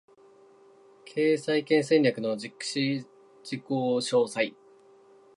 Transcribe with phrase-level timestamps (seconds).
[1.05, 3.05] 経営再建戦略の実施
[3.43, 4.55] 事項詳細